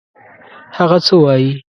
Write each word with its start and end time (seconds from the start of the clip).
هغه 0.77 0.97
څه 1.05 1.13
وايي. 1.23 1.51